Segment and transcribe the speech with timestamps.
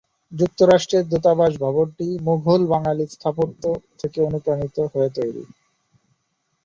[0.31, 3.63] যুক্তরাষ্ট্রের দূতাবাস ভবনটি মুঘল বাঙ্গালী স্থাপত্য
[3.99, 5.43] থেকে অনুপ্রাণিত হয়ে তৈরি।